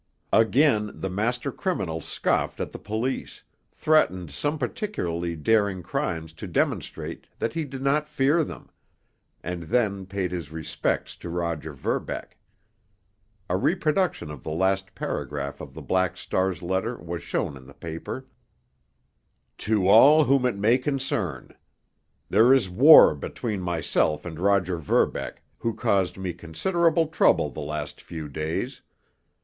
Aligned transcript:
Again 0.33 0.99
the 0.99 1.11
master 1.11 1.51
criminal 1.51 2.01
scoffed 2.01 2.59
at 2.59 2.71
the 2.71 2.79
police, 2.79 3.43
threatened 3.71 4.31
some 4.31 4.57
particularly 4.57 5.35
daring 5.35 5.83
crimes 5.83 6.33
to 6.41 6.47
demonstrate 6.47 7.27
that 7.37 7.53
he 7.53 7.65
did 7.65 7.83
not 7.83 8.09
fear 8.09 8.43
them, 8.43 8.71
and 9.43 9.61
then 9.61 10.07
paid 10.07 10.31
his 10.31 10.51
respects 10.51 11.15
to 11.17 11.29
Roger 11.29 11.71
Verbeck. 11.71 12.35
A 13.47 13.55
reproduction 13.55 14.31
of 14.31 14.41
the 14.41 14.49
last 14.49 14.95
paragraph 14.95 15.61
of 15.61 15.75
the 15.75 15.83
Black 15.83 16.17
Star's 16.17 16.63
letter 16.63 16.97
was 16.97 17.21
shown 17.21 17.55
in 17.55 17.67
the 17.67 17.75
paper: 17.75 18.25
To 19.59 19.87
All 19.87 20.23
Whom 20.23 20.47
It 20.47 20.55
May 20.55 20.79
Concern: 20.79 21.53
There 22.27 22.51
is 22.55 22.71
war 22.71 23.13
between 23.13 23.61
myself 23.61 24.25
and 24.25 24.39
Roger 24.39 24.77
Verbeck, 24.77 25.43
who 25.59 25.75
caused 25.75 26.17
me 26.17 26.33
considerable 26.33 27.05
trouble 27.05 27.51
the 27.51 27.59
last 27.61 28.01
few 28.01 28.27
days. 28.27 28.81